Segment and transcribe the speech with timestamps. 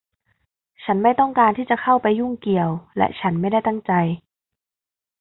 [0.83, 3.91] ฉันไม่ต้องการที่จะเข้าไปยุ่งเกี่ยว และฉันไม่ได้ตั้งใจ